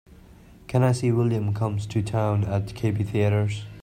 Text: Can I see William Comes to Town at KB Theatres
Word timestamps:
Can 0.65 0.81
I 0.81 0.93
see 0.93 1.11
William 1.11 1.53
Comes 1.53 1.85
to 1.85 2.01
Town 2.01 2.43
at 2.45 2.65
KB 2.73 3.05
Theatres 3.07 3.65